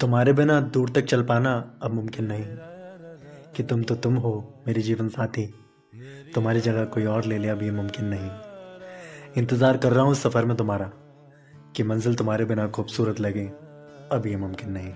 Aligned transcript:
तुम्हारे 0.00 0.32
बिना 0.32 0.60
दूर 0.60 0.90
तक 0.90 1.04
चल 1.04 1.22
पाना 1.22 1.78
अब 1.82 1.90
मुमकिन 1.90 2.24
नहीं। 2.24 2.44
कि 3.56 3.62
तुम 3.62 3.82
तो 3.82 3.94
तुम 3.94 4.14
हो, 4.14 4.54
मेरी 4.66 4.82
जीवन 4.82 5.08
साथी। 5.08 5.54
तुम्हारी 6.34 6.60
जगह 6.60 6.84
कोई 6.84 7.04
और 7.04 7.24
ले 7.24 7.38
ले 7.38 7.48
अब 7.48 7.62
ये 7.62 7.70
मुमकिन 7.70 8.04
नहीं। 8.04 8.30
इंतज़ार 9.38 9.76
कर 9.76 9.92
रहा 9.92 10.04
हूँ 10.04 10.14
सफ़र 10.14 10.44
में 10.44 10.56
तुम्हारा, 10.56 10.90
कि 11.76 11.82
मंजिल 11.82 12.14
तुम्हारे 12.14 12.44
बिना 12.44 12.68
खूबसूरत 12.68 13.20
लगे, 13.20 13.44
अब 14.12 14.22
ये 14.26 14.36
मुमकिन 14.36 14.70
नहीं। 14.70 14.94